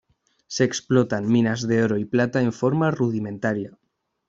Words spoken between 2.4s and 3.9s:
en forma rudimentaria.